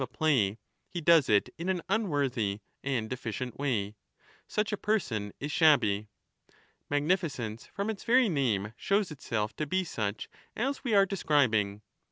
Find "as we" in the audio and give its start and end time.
10.55-10.95